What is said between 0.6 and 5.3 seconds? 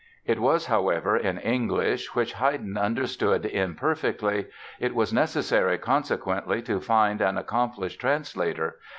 however, in English, which Haydn understood imperfectly. It was